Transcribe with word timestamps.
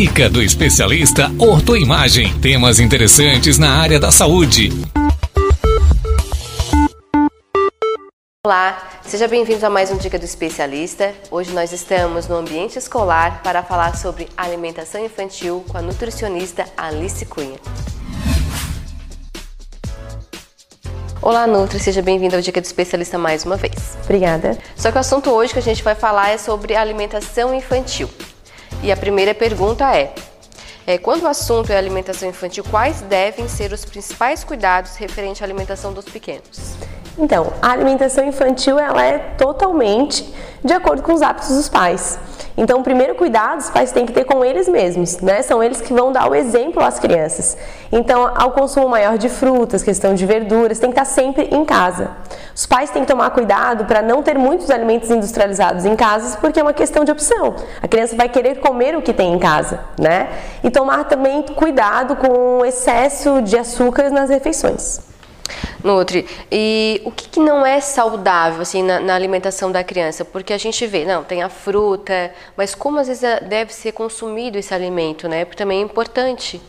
Dica 0.00 0.30
do 0.30 0.42
especialista 0.42 1.30
Ortoimagem. 1.38 2.32
Temas 2.40 2.80
interessantes 2.80 3.58
na 3.58 3.82
área 3.82 4.00
da 4.00 4.10
saúde. 4.10 4.70
Olá, 8.42 8.82
seja 9.02 9.28
bem-vindo 9.28 9.66
a 9.66 9.68
mais 9.68 9.90
um 9.90 9.98
Dica 9.98 10.18
do 10.18 10.24
Especialista. 10.24 11.12
Hoje 11.30 11.52
nós 11.52 11.70
estamos 11.70 12.26
no 12.26 12.36
ambiente 12.36 12.78
escolar 12.78 13.42
para 13.42 13.62
falar 13.62 13.94
sobre 13.94 14.26
alimentação 14.38 15.04
infantil 15.04 15.62
com 15.68 15.76
a 15.76 15.82
nutricionista 15.82 16.64
Alice 16.78 17.26
Cunha. 17.26 17.58
Olá, 21.20 21.46
Nutri, 21.46 21.78
seja 21.78 22.00
bem-vindo 22.00 22.36
ao 22.36 22.40
Dica 22.40 22.62
do 22.62 22.64
Especialista 22.64 23.18
mais 23.18 23.44
uma 23.44 23.58
vez. 23.58 23.98
Obrigada. 24.04 24.56
Só 24.74 24.90
que 24.90 24.96
o 24.96 25.00
assunto 25.00 25.28
hoje 25.28 25.52
que 25.52 25.58
a 25.58 25.62
gente 25.62 25.82
vai 25.82 25.94
falar 25.94 26.30
é 26.30 26.38
sobre 26.38 26.74
alimentação 26.74 27.52
infantil. 27.54 28.08
E 28.82 28.90
a 28.90 28.96
primeira 28.96 29.34
pergunta 29.34 29.94
é: 29.94 30.14
é, 30.86 30.96
quando 30.96 31.22
o 31.22 31.28
assunto 31.28 31.70
é 31.70 31.76
alimentação 31.76 32.28
infantil, 32.28 32.64
quais 32.70 33.02
devem 33.02 33.46
ser 33.46 33.72
os 33.72 33.84
principais 33.84 34.42
cuidados 34.42 34.96
referente 34.96 35.42
à 35.42 35.46
alimentação 35.46 35.92
dos 35.92 36.06
pequenos? 36.06 36.74
Então, 37.18 37.52
a 37.60 37.72
alimentação 37.72 38.24
infantil 38.24 38.78
ela 38.78 39.04
é 39.04 39.18
totalmente 39.18 40.32
de 40.64 40.72
acordo 40.72 41.02
com 41.02 41.12
os 41.12 41.20
hábitos 41.20 41.50
dos 41.50 41.68
pais. 41.68 42.18
Então, 42.60 42.80
o 42.80 42.82
primeiro 42.82 43.14
cuidado 43.14 43.58
os 43.58 43.70
pais 43.70 43.90
têm 43.90 44.04
que 44.04 44.12
ter 44.12 44.24
com 44.24 44.44
eles 44.44 44.68
mesmos, 44.68 45.18
né? 45.20 45.40
São 45.40 45.62
eles 45.62 45.80
que 45.80 45.94
vão 45.94 46.12
dar 46.12 46.30
o 46.30 46.34
exemplo 46.34 46.84
às 46.84 46.98
crianças. 46.98 47.56
Então, 47.90 48.30
ao 48.36 48.50
consumo 48.50 48.86
maior 48.86 49.16
de 49.16 49.30
frutas, 49.30 49.82
questão 49.82 50.12
de 50.14 50.26
verduras, 50.26 50.78
tem 50.78 50.90
que 50.92 51.00
estar 51.00 51.10
sempre 51.10 51.48
em 51.50 51.64
casa. 51.64 52.10
Os 52.54 52.66
pais 52.66 52.90
têm 52.90 53.00
que 53.00 53.08
tomar 53.08 53.30
cuidado 53.30 53.86
para 53.86 54.02
não 54.02 54.22
ter 54.22 54.36
muitos 54.36 54.70
alimentos 54.70 55.10
industrializados 55.10 55.86
em 55.86 55.96
casa, 55.96 56.36
porque 56.36 56.60
é 56.60 56.62
uma 56.62 56.74
questão 56.74 57.02
de 57.02 57.10
opção. 57.10 57.54
A 57.80 57.88
criança 57.88 58.14
vai 58.14 58.28
querer 58.28 58.60
comer 58.60 58.94
o 58.94 59.00
que 59.00 59.14
tem 59.14 59.32
em 59.32 59.38
casa, 59.38 59.80
né? 59.98 60.28
E 60.62 60.70
tomar 60.70 61.04
também 61.04 61.40
cuidado 61.42 62.14
com 62.14 62.58
o 62.58 62.64
excesso 62.66 63.40
de 63.40 63.56
açúcares 63.56 64.12
nas 64.12 64.28
refeições. 64.28 65.09
Nutri, 65.82 66.26
e 66.50 67.00
o 67.04 67.10
que, 67.10 67.28
que, 67.28 67.40
não 67.40 67.64
é 67.64 67.80
saudável 67.80 68.62
assim 68.62 68.82
na, 68.82 69.00
na, 69.00 69.14
alimentação 69.14 69.72
da 69.72 69.82
criança? 69.82 70.24
Porque 70.24 70.52
a 70.52 70.58
gente 70.58 70.86
vê, 70.86 71.04
não, 71.04 71.24
tem 71.24 71.42
a 71.42 71.48
fruta, 71.48 72.32
mas 72.56 72.74
como 72.74 72.98
às 72.98 73.08
vezes 73.08 73.22
deve 73.48 73.72
ser 73.72 73.92
consumido 73.92 74.58
esse 74.58 74.74
alimento, 74.74 75.28
né? 75.28 75.44
Porque 75.44 75.56
também 75.56 75.80
é 75.80 75.82
importante. 75.82 76.60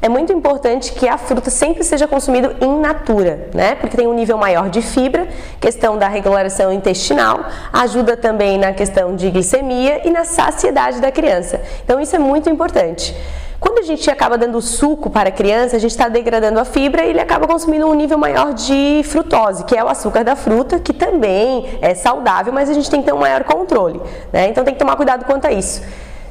É 0.00 0.08
muito 0.08 0.32
importante 0.32 0.92
que 0.92 1.06
a 1.06 1.16
fruta 1.16 1.48
sempre 1.48 1.84
seja 1.84 2.08
consumida 2.08 2.56
in 2.60 2.80
natura, 2.80 3.48
né? 3.54 3.76
Porque 3.76 3.96
tem 3.96 4.08
um 4.08 4.14
nível 4.14 4.36
maior 4.36 4.68
de 4.68 4.82
fibra, 4.82 5.28
questão 5.60 5.96
da 5.96 6.08
regulação 6.08 6.72
intestinal, 6.72 7.44
ajuda 7.72 8.16
também 8.16 8.58
na 8.58 8.72
questão 8.72 9.14
de 9.14 9.30
glicemia 9.30 10.06
e 10.06 10.10
na 10.10 10.24
saciedade 10.24 11.00
da 11.00 11.12
criança. 11.12 11.60
Então 11.84 12.00
isso 12.00 12.16
é 12.16 12.18
muito 12.18 12.50
importante. 12.50 13.14
Quando 13.62 13.78
a 13.78 13.82
gente 13.82 14.10
acaba 14.10 14.36
dando 14.36 14.60
suco 14.60 15.08
para 15.08 15.28
a 15.28 15.32
criança, 15.32 15.76
a 15.76 15.78
gente 15.78 15.92
está 15.92 16.08
degradando 16.08 16.58
a 16.58 16.64
fibra 16.64 17.04
e 17.04 17.10
ele 17.10 17.20
acaba 17.20 17.46
consumindo 17.46 17.86
um 17.86 17.94
nível 17.94 18.18
maior 18.18 18.52
de 18.52 19.02
frutose, 19.04 19.62
que 19.62 19.76
é 19.76 19.84
o 19.84 19.88
açúcar 19.88 20.24
da 20.24 20.34
fruta, 20.34 20.80
que 20.80 20.92
também 20.92 21.78
é 21.80 21.94
saudável, 21.94 22.52
mas 22.52 22.68
a 22.68 22.74
gente 22.74 22.90
tem 22.90 22.98
que 22.98 23.06
ter 23.06 23.12
um 23.12 23.18
maior 23.18 23.44
controle. 23.44 24.02
Né? 24.32 24.48
Então 24.48 24.64
tem 24.64 24.74
que 24.74 24.80
tomar 24.80 24.96
cuidado 24.96 25.24
quanto 25.24 25.46
a 25.46 25.52
isso. 25.52 25.80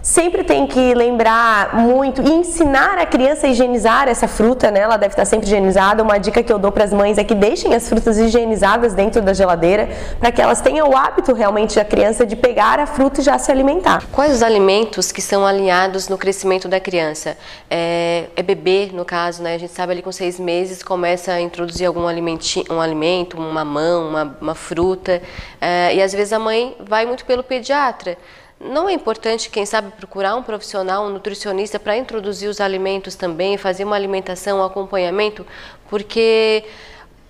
Sempre 0.02 0.44
tem 0.44 0.66
que 0.66 0.96
lembrar 0.96 1.76
muito 1.76 2.24
e 2.24 2.32
ensinar 2.32 2.98
a 2.98 3.06
criança 3.06 3.46
a 3.46 3.50
higienizar 3.52 4.08
essa 4.08 4.28
fruta, 4.28 4.72
né? 4.72 4.80
Ela 4.80 4.98
deve 4.98 5.14
estar 5.14 5.26
sempre 5.26 5.46
higienizada. 5.46 6.02
Uma 6.02 6.18
dica 6.18 6.42
que 6.42 6.52
eu 6.52 6.58
dou 6.58 6.72
para 6.72 6.84
as 6.84 6.92
mães 6.92 7.20
é 7.20 7.24
que 7.24 7.36
deixem 7.36 7.76
as 7.76 7.88
frutas 7.88 8.18
higienizadas 8.18 8.96
dentro 8.96 9.22
da 9.22 9.32
geladeira, 9.32 9.90
para 10.20 10.32
que 10.32 10.42
elas 10.42 10.60
tenham 10.60 10.90
o 10.90 10.98
hábito 10.98 11.34
realmente 11.34 11.76
da 11.76 11.86
criança 11.86 12.26
de 12.26 12.36
pegar 12.36 12.80
a 12.80 12.88
fruta 12.88 13.22
e 13.22 13.24
já 13.24 13.38
se 13.38 13.52
alimentar. 13.52 14.04
Quais 14.12 14.34
os 14.34 14.42
alimentos 14.42 15.12
que 15.12 15.22
são 15.22 15.46
alinhados 15.46 16.10
no 16.10 16.18
crescimento 16.18 16.68
da 16.68 16.80
criança? 16.80 17.38
É, 17.70 18.26
é 18.36 18.42
bebê, 18.42 18.90
no 18.92 19.06
caso, 19.06 19.44
né? 19.44 19.54
A 19.54 19.58
gente 19.60 19.72
sabe 19.72 19.92
ali 19.92 20.02
com 20.02 20.12
seis 20.12 20.40
meses 20.40 20.82
começa 20.82 21.32
a 21.32 21.40
introduzir 21.40 21.86
algum 21.86 22.02
um 22.02 22.82
alimento, 22.82 23.38
uma 23.38 23.64
mamão, 23.64 24.10
uma, 24.10 24.38
uma 24.42 24.56
fruta, 24.56 25.22
é, 25.60 25.94
e 25.94 26.02
às 26.02 26.12
vezes 26.12 26.34
a 26.34 26.40
mãe 26.40 26.76
vai 26.80 27.06
muito 27.06 27.24
pelo 27.24 27.44
pediatra. 27.44 28.18
Não 28.64 28.88
é 28.88 28.94
importante, 28.94 29.50
quem 29.50 29.66
sabe, 29.66 29.92
procurar 29.92 30.36
um 30.36 30.44
profissional, 30.44 31.06
um 31.06 31.10
nutricionista 31.10 31.80
para 31.80 31.98
introduzir 31.98 32.48
os 32.48 32.62
alimentos 32.62 33.16
também, 33.16 33.58
fazer 33.58 33.84
uma 33.84 33.96
alimentação, 33.96 34.60
um 34.60 34.64
acompanhamento, 34.64 35.46
porque 35.90 36.64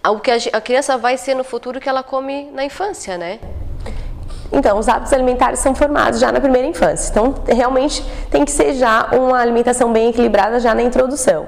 o 0.05 0.19
que 0.19 0.29
a 0.51 0.59
criança 0.59 0.97
vai 0.97 1.17
ser 1.17 1.33
no 1.33 1.43
futuro 1.45 1.79
que 1.79 1.87
ela 1.87 2.03
come 2.03 2.51
na 2.51 2.65
infância, 2.65 3.17
né? 3.17 3.39
Então, 4.51 4.77
os 4.77 4.89
hábitos 4.89 5.13
alimentares 5.13 5.59
são 5.59 5.73
formados 5.73 6.19
já 6.19 6.29
na 6.33 6.41
primeira 6.41 6.67
infância. 6.67 7.09
Então, 7.09 7.33
realmente 7.47 8.03
tem 8.29 8.43
que 8.43 8.51
ser 8.51 8.73
já 8.73 9.07
uma 9.13 9.39
alimentação 9.39 9.93
bem 9.93 10.09
equilibrada 10.09 10.59
já 10.59 10.75
na 10.75 10.83
introdução 10.83 11.47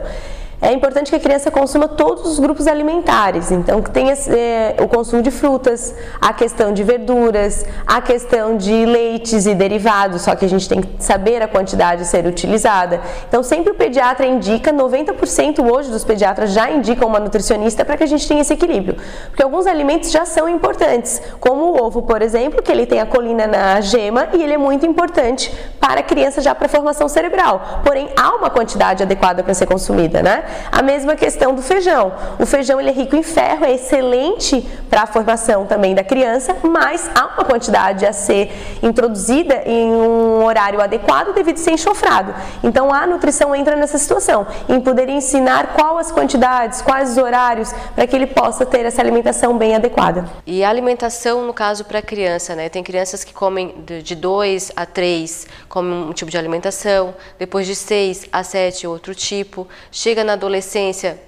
é 0.63 0.71
importante 0.71 1.09
que 1.09 1.15
a 1.17 1.19
criança 1.19 1.51
consuma 1.51 1.89
todos 1.89 2.25
os 2.25 2.39
grupos 2.39 2.67
alimentares, 2.67 3.51
então 3.51 3.81
que 3.81 3.91
tenha 3.91 4.13
é, 4.13 4.77
o 4.79 4.87
consumo 4.87 5.21
de 5.21 5.29
frutas, 5.29 5.93
a 6.21 6.31
questão 6.31 6.73
de 6.73 6.85
verduras, 6.85 7.65
a 7.85 8.01
questão 8.01 8.55
de 8.55 8.85
leites 8.85 9.45
e 9.45 9.53
derivados, 9.53 10.21
só 10.21 10.33
que 10.35 10.45
a 10.45 10.47
gente 10.47 10.69
tem 10.69 10.79
que 10.79 11.03
saber 11.03 11.41
a 11.41 11.49
quantidade 11.49 12.03
a 12.03 12.05
ser 12.05 12.25
utilizada. 12.25 13.01
Então 13.27 13.43
sempre 13.43 13.73
o 13.73 13.75
pediatra 13.75 14.25
indica, 14.25 14.71
90% 14.71 15.69
hoje 15.69 15.91
dos 15.91 16.05
pediatras 16.05 16.53
já 16.53 16.71
indicam 16.71 17.09
uma 17.09 17.19
nutricionista 17.19 17.83
para 17.83 17.97
que 17.97 18.03
a 18.03 18.07
gente 18.07 18.25
tenha 18.25 18.39
esse 18.39 18.53
equilíbrio, 18.53 18.95
porque 19.27 19.43
alguns 19.43 19.67
alimentos 19.67 20.11
já 20.11 20.25
são 20.25 20.47
importantes, 20.47 21.21
como 21.41 21.73
o 21.73 21.83
ovo, 21.83 22.03
por 22.03 22.21
exemplo, 22.21 22.61
que 22.61 22.71
ele 22.71 22.85
tem 22.85 23.01
a 23.01 23.05
colina 23.05 23.47
na 23.47 23.81
gema 23.81 24.29
e 24.31 24.41
ele 24.41 24.53
é 24.53 24.57
muito 24.57 24.85
importante 24.85 25.53
para 25.77 25.99
a 25.99 26.03
criança 26.03 26.41
já 26.41 26.55
para 26.55 26.67
a 26.67 26.69
formação 26.69 27.09
cerebral. 27.09 27.81
Porém, 27.83 28.09
há 28.17 28.33
uma 28.35 28.49
quantidade 28.49 29.03
adequada 29.03 29.43
para 29.43 29.53
ser 29.53 29.65
consumida, 29.65 30.23
né? 30.23 30.45
A 30.71 30.81
mesma 30.81 31.15
questão 31.15 31.53
do 31.53 31.61
feijão. 31.61 32.11
O 32.39 32.45
feijão 32.45 32.79
ele 32.79 32.89
é 32.89 32.93
rico 32.93 33.15
em 33.15 33.23
ferro, 33.23 33.65
é 33.65 33.73
excelente 33.73 34.61
para 34.89 35.03
a 35.03 35.07
formação 35.07 35.65
também 35.65 35.95
da 35.95 36.03
criança, 36.03 36.55
mas 36.63 37.09
há 37.15 37.25
uma 37.27 37.45
quantidade 37.45 38.05
a 38.05 38.13
ser 38.13 38.51
introduzida 38.81 39.63
em 39.65 39.91
um 39.91 40.43
horário 40.43 40.81
adequado 40.81 41.33
devido 41.33 41.55
a 41.55 41.59
ser 41.59 41.71
enxofrado. 41.71 42.33
Então 42.63 42.93
a 42.93 43.05
nutrição 43.07 43.55
entra 43.55 43.75
nessa 43.75 43.97
situação, 43.97 44.45
em 44.67 44.79
poder 44.79 45.09
ensinar 45.09 45.73
quais 45.73 45.93
as 45.93 46.11
quantidades, 46.11 46.81
quais 46.81 47.11
os 47.11 47.17
horários, 47.17 47.73
para 47.95 48.07
que 48.07 48.15
ele 48.15 48.27
possa 48.27 48.65
ter 48.65 48.85
essa 48.85 49.01
alimentação 49.01 49.57
bem 49.57 49.75
adequada. 49.75 50.25
E 50.45 50.63
a 50.63 50.69
alimentação, 50.69 51.45
no 51.45 51.53
caso, 51.53 51.85
para 51.85 52.01
criança, 52.01 52.55
né? 52.55 52.69
Tem 52.69 52.83
crianças 52.83 53.23
que 53.23 53.33
comem 53.33 53.75
de 54.03 54.15
2 54.15 54.71
a 54.75 54.85
3, 54.85 55.47
comem 55.69 55.93
um 55.93 56.13
tipo 56.13 56.31
de 56.31 56.37
alimentação, 56.37 57.13
depois 57.37 57.67
de 57.67 57.75
6 57.75 58.25
a 58.31 58.43
7, 58.43 58.87
outro 58.87 59.13
tipo. 59.13 59.67
Chega 59.91 60.23
na 60.23 60.32
adolescência 60.33 61.19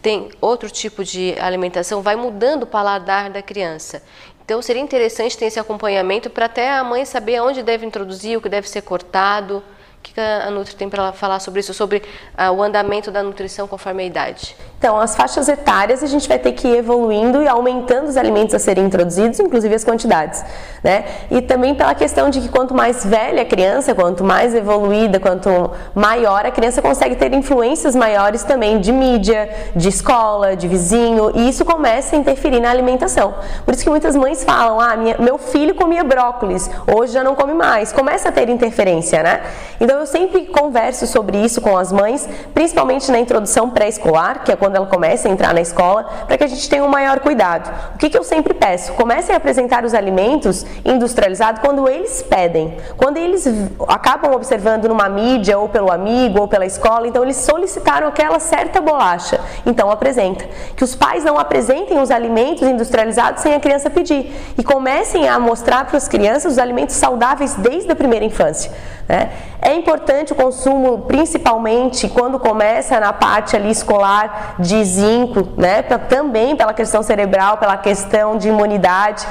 tem 0.00 0.28
outro 0.40 0.70
tipo 0.70 1.04
de 1.04 1.34
alimentação, 1.40 2.00
vai 2.00 2.14
mudando 2.14 2.62
o 2.62 2.66
paladar 2.66 3.28
da 3.30 3.42
criança. 3.42 4.02
Então 4.44 4.62
seria 4.62 4.80
interessante 4.80 5.36
ter 5.36 5.46
esse 5.46 5.58
acompanhamento 5.58 6.30
para 6.30 6.46
até 6.46 6.70
a 6.70 6.84
mãe 6.84 7.04
saber 7.04 7.40
onde 7.40 7.62
deve 7.62 7.84
introduzir, 7.84 8.38
o 8.38 8.40
que 8.40 8.48
deve 8.48 8.68
ser 8.68 8.82
cortado 8.82 9.62
que 10.12 10.20
a 10.20 10.50
Nutri 10.50 10.74
tem 10.74 10.88
para 10.88 11.12
falar 11.12 11.40
sobre 11.40 11.60
isso, 11.60 11.74
sobre 11.74 12.02
uh, 12.38 12.52
o 12.52 12.62
andamento 12.62 13.10
da 13.10 13.22
nutrição 13.22 13.66
conforme 13.66 14.02
a 14.02 14.06
idade? 14.06 14.56
Então, 14.78 15.00
as 15.00 15.16
faixas 15.16 15.48
etárias 15.48 16.02
a 16.02 16.06
gente 16.06 16.28
vai 16.28 16.38
ter 16.38 16.52
que 16.52 16.68
ir 16.68 16.76
evoluindo 16.76 17.42
e 17.42 17.48
aumentando 17.48 18.08
os 18.08 18.16
alimentos 18.16 18.54
a 18.54 18.58
serem 18.58 18.84
introduzidos, 18.84 19.40
inclusive 19.40 19.74
as 19.74 19.84
quantidades, 19.84 20.44
né? 20.84 21.04
E 21.30 21.40
também 21.40 21.74
pela 21.74 21.94
questão 21.94 22.28
de 22.28 22.40
que 22.40 22.48
quanto 22.48 22.74
mais 22.74 23.04
velha 23.04 23.42
a 23.42 23.44
criança, 23.44 23.94
quanto 23.94 24.22
mais 24.22 24.54
evoluída, 24.54 25.18
quanto 25.18 25.48
maior 25.94 26.44
a 26.44 26.50
criança 26.50 26.82
consegue 26.82 27.16
ter 27.16 27.32
influências 27.32 27.96
maiores 27.96 28.44
também 28.44 28.78
de 28.78 28.92
mídia, 28.92 29.48
de 29.74 29.88
escola, 29.88 30.54
de 30.54 30.68
vizinho, 30.68 31.32
e 31.34 31.48
isso 31.48 31.64
começa 31.64 32.14
a 32.14 32.18
interferir 32.18 32.60
na 32.60 32.70
alimentação. 32.70 33.34
Por 33.64 33.72
isso 33.74 33.82
que 33.82 33.90
muitas 33.90 34.14
mães 34.14 34.44
falam: 34.44 34.78
"Ah, 34.78 34.94
minha, 34.94 35.16
meu 35.18 35.38
filho 35.38 35.74
comia 35.74 36.04
brócolis, 36.04 36.70
hoje 36.86 37.14
já 37.14 37.24
não 37.24 37.34
come 37.34 37.54
mais". 37.54 37.92
Começa 37.92 38.28
a 38.28 38.32
ter 38.32 38.48
interferência, 38.50 39.22
né? 39.22 39.42
Então 39.80 39.95
então 39.96 40.02
eu 40.02 40.06
sempre 40.06 40.44
converso 40.44 41.06
sobre 41.06 41.38
isso 41.38 41.58
com 41.58 41.74
as 41.74 41.90
mães, 41.90 42.28
principalmente 42.52 43.10
na 43.10 43.18
introdução 43.18 43.70
pré-escolar, 43.70 44.44
que 44.44 44.52
é 44.52 44.56
quando 44.56 44.76
ela 44.76 44.84
começa 44.84 45.26
a 45.26 45.30
entrar 45.30 45.54
na 45.54 45.62
escola, 45.62 46.04
para 46.26 46.36
que 46.36 46.44
a 46.44 46.46
gente 46.46 46.68
tenha 46.68 46.84
um 46.84 46.88
maior 46.88 47.20
cuidado. 47.20 47.72
O 47.94 47.96
que, 47.96 48.10
que 48.10 48.18
eu 48.18 48.22
sempre 48.22 48.52
peço? 48.52 48.92
Comecem 48.92 49.34
a 49.34 49.38
apresentar 49.38 49.86
os 49.86 49.94
alimentos 49.94 50.66
industrializados 50.84 51.62
quando 51.62 51.88
eles 51.88 52.20
pedem. 52.20 52.76
Quando 52.98 53.16
eles 53.16 53.46
acabam 53.88 54.34
observando 54.34 54.86
numa 54.86 55.08
mídia, 55.08 55.58
ou 55.58 55.66
pelo 55.66 55.90
amigo, 55.90 56.42
ou 56.42 56.46
pela 56.46 56.66
escola, 56.66 57.08
então 57.08 57.22
eles 57.22 57.36
solicitaram 57.36 58.06
aquela 58.06 58.38
certa 58.38 58.82
bolacha. 58.82 59.40
Então 59.64 59.90
apresenta. 59.90 60.44
Que 60.76 60.84
os 60.84 60.94
pais 60.94 61.24
não 61.24 61.38
apresentem 61.38 61.98
os 61.98 62.10
alimentos 62.10 62.68
industrializados 62.68 63.40
sem 63.40 63.54
a 63.54 63.60
criança 63.60 63.88
pedir. 63.88 64.30
E 64.58 64.62
comecem 64.62 65.26
a 65.26 65.38
mostrar 65.38 65.86
para 65.86 65.96
as 65.96 66.06
crianças 66.06 66.52
os 66.52 66.58
alimentos 66.58 66.96
saudáveis 66.96 67.54
desde 67.54 67.90
a 67.90 67.96
primeira 67.96 68.26
infância. 68.26 68.70
Né? 69.08 69.30
É 69.60 69.74
importante 69.76 70.32
o 70.32 70.36
consumo, 70.36 71.02
principalmente 71.02 72.08
quando 72.08 72.38
começa 72.38 72.98
na 72.98 73.12
parte 73.12 73.54
ali 73.56 73.70
escolar 73.70 74.56
de 74.58 74.84
zinco, 74.84 75.48
né? 75.56 75.82
Pra, 75.82 75.98
também 75.98 76.56
pela 76.56 76.74
questão 76.74 77.02
cerebral, 77.02 77.58
pela 77.58 77.76
questão 77.76 78.36
de 78.36 78.48
imunidade 78.48 79.26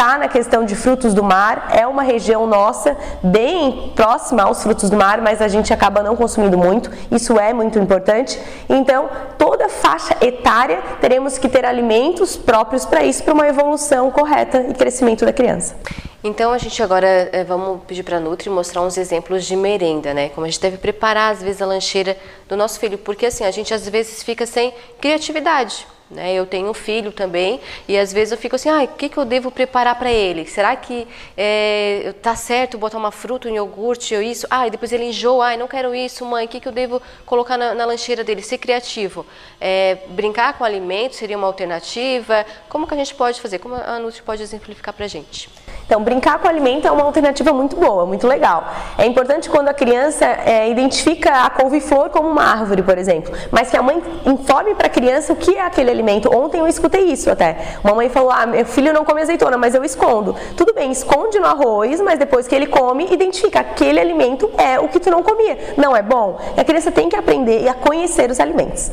está 0.00 0.16
na 0.16 0.28
questão 0.28 0.64
de 0.64 0.74
frutos 0.74 1.12
do 1.12 1.22
mar, 1.22 1.68
é 1.74 1.86
uma 1.86 2.02
região 2.02 2.46
nossa 2.46 2.96
bem 3.22 3.92
próxima 3.94 4.44
aos 4.44 4.62
frutos 4.62 4.88
do 4.88 4.96
mar, 4.96 5.20
mas 5.20 5.42
a 5.42 5.48
gente 5.48 5.74
acaba 5.74 6.02
não 6.02 6.16
consumindo 6.16 6.56
muito, 6.56 6.90
isso 7.10 7.38
é 7.38 7.52
muito 7.52 7.78
importante. 7.78 8.40
Então, 8.66 9.10
toda 9.36 9.68
faixa 9.68 10.16
etária 10.22 10.82
teremos 11.02 11.36
que 11.36 11.50
ter 11.50 11.66
alimentos 11.66 12.34
próprios 12.34 12.86
para 12.86 13.04
isso, 13.04 13.22
para 13.22 13.34
uma 13.34 13.46
evolução 13.46 14.10
correta 14.10 14.64
e 14.70 14.72
crescimento 14.72 15.26
da 15.26 15.34
criança. 15.34 15.76
Então 16.24 16.50
a 16.50 16.56
gente 16.56 16.82
agora 16.82 17.06
é, 17.30 17.44
vamos 17.44 17.82
pedir 17.86 18.02
para 18.02 18.16
a 18.16 18.20
Nutri 18.20 18.48
mostrar 18.48 18.80
uns 18.80 18.96
exemplos 18.96 19.44
de 19.44 19.54
merenda, 19.54 20.14
né? 20.14 20.30
Como 20.30 20.46
a 20.46 20.48
gente 20.48 20.60
deve 20.60 20.78
preparar 20.78 21.32
às 21.32 21.42
vezes 21.42 21.60
a 21.60 21.66
lancheira 21.66 22.16
do 22.48 22.56
nosso 22.56 22.80
filho, 22.80 22.96
porque 22.96 23.26
assim 23.26 23.44
a 23.44 23.50
gente 23.50 23.74
às 23.74 23.86
vezes 23.86 24.22
fica 24.22 24.46
sem 24.46 24.72
criatividade. 24.98 25.86
Né? 26.10 26.34
Eu 26.34 26.44
tenho 26.44 26.68
um 26.68 26.74
filho 26.74 27.12
também 27.12 27.60
e 27.86 27.96
às 27.96 28.12
vezes 28.12 28.32
eu 28.32 28.38
fico 28.38 28.56
assim, 28.56 28.68
ah, 28.68 28.82
o 28.82 28.88
que, 28.88 29.08
que 29.08 29.16
eu 29.16 29.24
devo 29.24 29.50
preparar 29.50 29.96
para 29.96 30.10
ele? 30.10 30.44
Será 30.44 30.74
que 30.74 31.06
é, 31.36 32.12
certo 32.36 32.76
botar 32.76 32.98
uma 32.98 33.12
fruta, 33.12 33.48
um 33.48 33.54
iogurte 33.54 34.14
ou 34.14 34.22
isso? 34.22 34.46
Ah, 34.50 34.66
e 34.66 34.70
depois 34.70 34.92
ele 34.92 35.04
enjoa, 35.04 35.52
ah, 35.52 35.56
não 35.56 35.68
quero 35.68 35.94
isso, 35.94 36.24
mãe, 36.24 36.46
o 36.46 36.48
que, 36.48 36.58
que 36.58 36.66
eu 36.66 36.72
devo 36.72 37.00
colocar 37.24 37.56
na, 37.56 37.74
na 37.74 37.84
lancheira 37.84 38.24
dele? 38.24 38.42
Ser 38.42 38.58
criativo. 38.58 39.24
É, 39.60 39.98
brincar 40.08 40.58
com 40.58 40.64
alimento 40.64 41.14
seria 41.14 41.36
uma 41.36 41.46
alternativa? 41.46 42.44
Como 42.68 42.86
que 42.88 42.94
a 42.94 42.96
gente 42.96 43.14
pode 43.14 43.40
fazer? 43.40 43.60
Como 43.60 43.74
a 43.76 43.98
Nutri 44.00 44.22
pode 44.22 44.42
exemplificar 44.42 44.92
para 44.92 45.04
a 45.04 45.08
gente? 45.08 45.48
Então, 45.90 46.04
brincar 46.04 46.38
com 46.38 46.46
alimento 46.46 46.86
é 46.86 46.90
uma 46.92 47.02
alternativa 47.02 47.52
muito 47.52 47.74
boa, 47.74 48.06
muito 48.06 48.24
legal. 48.24 48.64
É 48.96 49.04
importante 49.04 49.50
quando 49.50 49.70
a 49.70 49.74
criança 49.74 50.24
é, 50.24 50.70
identifica 50.70 51.44
a 51.44 51.50
couve-flor 51.50 52.10
como 52.10 52.28
uma 52.28 52.44
árvore, 52.44 52.80
por 52.80 52.96
exemplo, 52.96 53.36
mas 53.50 53.70
que 53.70 53.76
a 53.76 53.82
mãe 53.82 54.00
informe 54.24 54.76
para 54.76 54.86
a 54.86 54.88
criança 54.88 55.32
o 55.32 55.36
que 55.36 55.56
é 55.56 55.62
aquele 55.62 55.90
alimento. 55.90 56.32
Ontem 56.32 56.60
eu 56.60 56.68
escutei 56.68 57.06
isso 57.06 57.28
até. 57.28 57.76
Uma 57.82 57.92
mãe 57.92 58.08
falou: 58.08 58.30
Ah, 58.30 58.46
meu 58.46 58.64
filho 58.64 58.92
não 58.92 59.04
come 59.04 59.20
azeitona, 59.20 59.58
mas 59.58 59.74
eu 59.74 59.82
escondo. 59.82 60.36
Tudo 60.56 60.72
bem, 60.72 60.92
esconde 60.92 61.40
no 61.40 61.46
arroz, 61.46 62.00
mas 62.00 62.20
depois 62.20 62.46
que 62.46 62.54
ele 62.54 62.68
come, 62.68 63.12
identifica 63.12 63.58
aquele 63.58 63.98
alimento 63.98 64.48
é 64.56 64.78
o 64.78 64.86
que 64.86 65.00
tu 65.00 65.10
não 65.10 65.24
comia. 65.24 65.74
Não 65.76 65.96
é 65.96 66.02
bom? 66.02 66.38
A 66.56 66.62
criança 66.62 66.92
tem 66.92 67.08
que 67.08 67.16
aprender 67.16 67.66
a 67.66 67.74
conhecer 67.74 68.30
os 68.30 68.38
alimentos. 68.38 68.92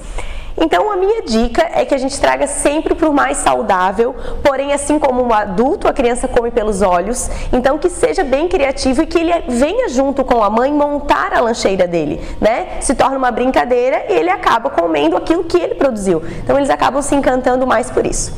Então, 0.59 0.91
a 0.91 0.95
minha 0.95 1.21
dica 1.21 1.69
é 1.71 1.85
que 1.85 1.93
a 1.93 1.97
gente 1.97 2.19
traga 2.19 2.47
sempre 2.47 2.95
para 2.95 3.07
o 3.07 3.13
mais 3.13 3.37
saudável, 3.37 4.15
porém, 4.43 4.73
assim 4.73 4.97
como 4.97 5.21
o 5.23 5.33
adulto, 5.33 5.87
a 5.87 5.93
criança 5.93 6.27
come 6.27 6.49
pelos 6.49 6.81
olhos, 6.81 7.29
então 7.53 7.77
que 7.77 7.89
seja 7.89 8.23
bem 8.23 8.47
criativo 8.47 9.03
e 9.03 9.05
que 9.05 9.19
ele 9.19 9.33
venha 9.47 9.87
junto 9.87 10.23
com 10.23 10.43
a 10.43 10.49
mãe 10.49 10.73
montar 10.73 11.31
a 11.31 11.41
lancheira 11.41 11.87
dele, 11.87 12.19
né? 12.41 12.79
Se 12.81 12.95
torna 12.95 13.17
uma 13.17 13.29
brincadeira 13.29 14.05
e 14.09 14.13
ele 14.13 14.31
acaba 14.31 14.69
comendo 14.69 15.15
aquilo 15.15 15.43
que 15.43 15.57
ele 15.57 15.75
produziu. 15.75 16.23
Então, 16.43 16.57
eles 16.57 16.71
acabam 16.71 17.03
se 17.03 17.13
encantando 17.13 17.67
mais 17.67 17.91
por 17.91 18.05
isso. 18.05 18.33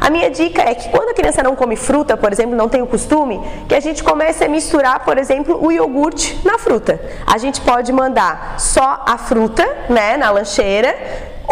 A 0.00 0.08
minha 0.08 0.30
dica 0.30 0.62
é 0.62 0.74
que 0.74 0.88
quando 0.88 1.10
a 1.10 1.14
criança 1.14 1.42
não 1.42 1.54
come 1.54 1.76
fruta, 1.76 2.16
por 2.16 2.32
exemplo, 2.32 2.56
não 2.56 2.70
tem 2.70 2.80
o 2.80 2.86
costume, 2.86 3.38
que 3.68 3.74
a 3.74 3.80
gente 3.80 4.02
comece 4.02 4.42
a 4.42 4.48
misturar, 4.48 5.04
por 5.04 5.18
exemplo, 5.18 5.62
o 5.62 5.70
iogurte 5.70 6.40
na 6.42 6.58
fruta. 6.58 6.98
A 7.26 7.36
gente 7.36 7.60
pode 7.60 7.92
mandar 7.92 8.58
só 8.58 9.04
a 9.06 9.18
fruta, 9.18 9.62
né, 9.90 10.16
na 10.16 10.30
lancheira, 10.30 10.96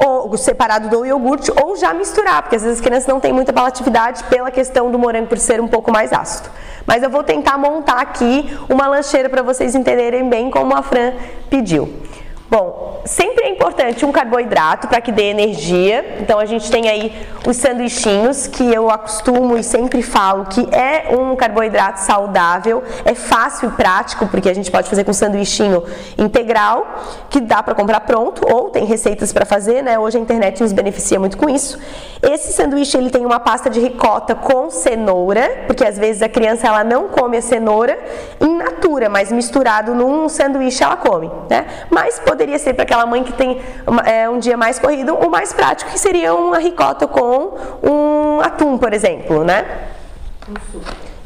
ou 0.04 0.36
separado 0.36 0.88
do 0.88 1.04
iogurte, 1.04 1.52
ou 1.62 1.76
já 1.76 1.92
misturar, 1.92 2.42
porque 2.42 2.56
às 2.56 2.62
vezes 2.62 2.78
as 2.78 2.84
crianças 2.84 3.06
não 3.06 3.20
têm 3.20 3.32
muita 3.32 3.52
palatividade 3.52 4.24
pela 4.24 4.50
questão 4.50 4.90
do 4.90 4.98
morango 4.98 5.26
por 5.26 5.38
ser 5.38 5.60
um 5.60 5.68
pouco 5.68 5.90
mais 5.90 6.12
ácido. 6.12 6.50
Mas 6.86 7.02
eu 7.02 7.10
vou 7.10 7.22
tentar 7.22 7.58
montar 7.58 8.00
aqui 8.00 8.56
uma 8.68 8.86
lancheira 8.86 9.28
para 9.28 9.42
vocês 9.42 9.74
entenderem 9.74 10.28
bem 10.28 10.50
como 10.50 10.74
a 10.74 10.82
Fran 10.82 11.12
pediu. 11.50 12.07
Bom, 12.50 13.02
sempre 13.04 13.44
é 13.44 13.50
importante 13.50 14.06
um 14.06 14.12
carboidrato 14.12 14.88
para 14.88 15.02
que 15.02 15.12
dê 15.12 15.24
energia. 15.24 16.16
Então 16.18 16.38
a 16.38 16.46
gente 16.46 16.70
tem 16.70 16.88
aí 16.88 17.12
os 17.46 17.58
sanduichinhos 17.58 18.46
que 18.46 18.72
eu 18.72 18.88
acostumo 18.88 19.58
e 19.58 19.62
sempre 19.62 20.02
falo 20.02 20.46
que 20.46 20.66
é 20.74 21.14
um 21.14 21.36
carboidrato 21.36 22.00
saudável, 22.00 22.82
é 23.04 23.14
fácil 23.14 23.68
e 23.68 23.72
prático 23.72 24.26
porque 24.28 24.48
a 24.48 24.54
gente 24.54 24.70
pode 24.70 24.88
fazer 24.88 25.04
com 25.04 25.12
sanduichinho 25.12 25.84
integral 26.16 26.86
que 27.28 27.38
dá 27.38 27.62
para 27.62 27.74
comprar 27.74 28.00
pronto 28.00 28.40
ou 28.50 28.70
tem 28.70 28.86
receitas 28.86 29.30
para 29.30 29.44
fazer, 29.44 29.82
né? 29.82 29.98
Hoje 29.98 30.16
a 30.16 30.20
internet 30.20 30.62
nos 30.62 30.72
beneficia 30.72 31.20
muito 31.20 31.36
com 31.36 31.50
isso. 31.50 31.78
Esse 32.22 32.52
sanduíche 32.52 32.96
ele 32.96 33.10
tem 33.10 33.26
uma 33.26 33.38
pasta 33.38 33.68
de 33.68 33.78
ricota 33.78 34.34
com 34.34 34.70
cenoura, 34.70 35.64
porque 35.66 35.84
às 35.84 35.98
vezes 35.98 36.22
a 36.22 36.28
criança 36.28 36.66
ela 36.66 36.82
não 36.82 37.08
come 37.08 37.36
a 37.36 37.42
cenoura 37.42 37.98
in 38.40 38.56
natura, 38.56 39.08
mas 39.08 39.30
misturado 39.30 39.94
num 39.94 40.28
sanduíche 40.28 40.82
ela 40.82 40.96
come, 40.96 41.30
né? 41.48 41.66
Mas 41.90 42.18
poderia 42.38 42.58
ser 42.60 42.72
para 42.72 42.84
aquela 42.84 43.04
mãe 43.04 43.24
que 43.24 43.32
tem 43.32 43.60
é, 44.06 44.30
um 44.30 44.38
dia 44.38 44.56
mais 44.56 44.78
corrido, 44.78 45.12
o 45.16 45.28
mais 45.28 45.52
prático 45.52 45.90
que 45.90 45.98
seria 45.98 46.32
uma 46.32 46.58
ricota 46.58 47.08
com 47.08 47.56
um 47.82 48.40
atum, 48.40 48.78
por 48.78 48.92
exemplo, 48.92 49.42
né? 49.42 49.66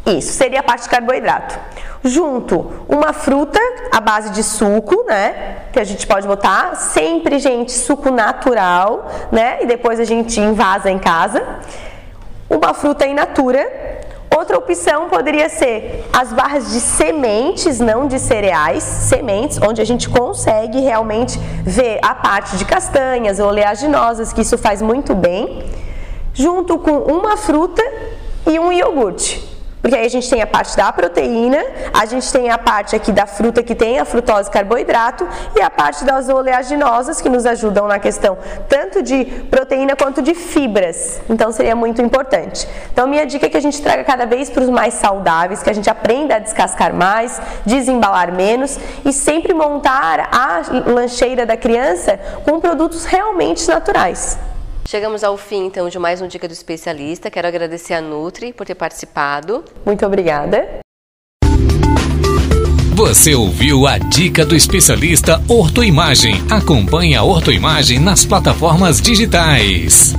Isso, 0.06 0.32
seria 0.32 0.60
a 0.60 0.62
parte 0.62 0.84
de 0.84 0.88
carboidrato. 0.88 1.58
Junto, 2.02 2.66
uma 2.88 3.12
fruta 3.12 3.60
à 3.92 4.00
base 4.00 4.30
de 4.30 4.42
suco, 4.42 5.04
né? 5.06 5.58
Que 5.70 5.78
a 5.78 5.84
gente 5.84 6.06
pode 6.06 6.26
botar. 6.26 6.74
Sempre, 6.76 7.38
gente, 7.38 7.70
suco 7.70 8.10
natural, 8.10 9.06
né? 9.30 9.58
E 9.62 9.66
depois 9.66 10.00
a 10.00 10.04
gente 10.04 10.40
invasa 10.40 10.90
em 10.90 10.98
casa. 10.98 11.44
Uma 12.48 12.72
fruta 12.72 13.06
in 13.06 13.14
natura, 13.14 14.00
Outra 14.36 14.56
opção 14.56 15.08
poderia 15.08 15.48
ser 15.48 16.04
as 16.12 16.32
barras 16.32 16.70
de 16.72 16.80
sementes, 16.80 17.78
não 17.78 18.06
de 18.06 18.18
cereais, 18.18 18.82
sementes, 18.82 19.58
onde 19.60 19.80
a 19.82 19.84
gente 19.84 20.08
consegue 20.08 20.80
realmente 20.80 21.38
ver 21.62 21.98
a 22.02 22.14
parte 22.14 22.56
de 22.56 22.64
castanhas, 22.64 23.38
oleaginosas, 23.38 24.32
que 24.32 24.40
isso 24.40 24.56
faz 24.56 24.80
muito 24.80 25.14
bem, 25.14 25.62
junto 26.32 26.78
com 26.78 26.98
uma 26.98 27.36
fruta 27.36 27.82
e 28.46 28.58
um 28.58 28.72
iogurte. 28.72 29.51
Porque 29.82 29.96
aí 29.96 30.06
a 30.06 30.08
gente 30.08 30.30
tem 30.30 30.40
a 30.40 30.46
parte 30.46 30.76
da 30.76 30.92
proteína, 30.92 31.58
a 31.92 32.06
gente 32.06 32.32
tem 32.32 32.50
a 32.50 32.56
parte 32.56 32.94
aqui 32.94 33.10
da 33.10 33.26
fruta 33.26 33.64
que 33.64 33.74
tem 33.74 33.98
a 33.98 34.04
frutose 34.04 34.48
e 34.48 34.52
carboidrato 34.52 35.28
e 35.56 35.60
a 35.60 35.68
parte 35.68 36.04
das 36.04 36.28
oleaginosas 36.28 37.20
que 37.20 37.28
nos 37.28 37.44
ajudam 37.44 37.88
na 37.88 37.98
questão 37.98 38.38
tanto 38.68 39.02
de 39.02 39.24
proteína 39.50 39.96
quanto 39.96 40.22
de 40.22 40.34
fibras. 40.34 41.20
Então 41.28 41.50
seria 41.50 41.74
muito 41.74 42.00
importante. 42.00 42.68
Então 42.92 43.08
minha 43.08 43.26
dica 43.26 43.46
é 43.46 43.48
que 43.48 43.56
a 43.56 43.60
gente 43.60 43.82
traga 43.82 44.04
cada 44.04 44.24
vez 44.24 44.48
para 44.48 44.62
os 44.62 44.68
mais 44.70 44.94
saudáveis, 44.94 45.64
que 45.64 45.70
a 45.70 45.74
gente 45.74 45.90
aprenda 45.90 46.36
a 46.36 46.38
descascar 46.38 46.94
mais, 46.94 47.42
desembalar 47.66 48.32
menos 48.32 48.78
e 49.04 49.12
sempre 49.12 49.52
montar 49.52 50.28
a 50.30 50.62
lancheira 50.88 51.44
da 51.44 51.56
criança 51.56 52.20
com 52.44 52.60
produtos 52.60 53.04
realmente 53.04 53.66
naturais. 53.66 54.38
Chegamos 54.84 55.24
ao 55.24 55.36
fim, 55.36 55.66
então, 55.66 55.88
de 55.88 55.98
mais 55.98 56.20
um 56.20 56.28
Dica 56.28 56.46
do 56.46 56.52
Especialista. 56.52 57.30
Quero 57.30 57.48
agradecer 57.48 57.94
a 57.94 58.00
Nutri 58.00 58.52
por 58.52 58.66
ter 58.66 58.74
participado. 58.74 59.64
Muito 59.86 60.04
obrigada. 60.04 60.80
Você 62.94 63.34
ouviu 63.34 63.86
a 63.86 63.96
dica 63.96 64.44
do 64.44 64.54
especialista 64.54 65.42
Ortoimagem. 65.48 66.34
Acompanhe 66.50 67.16
a 67.16 67.22
Ortoimagem 67.24 67.98
nas 67.98 68.26
plataformas 68.26 69.00
digitais. 69.00 70.14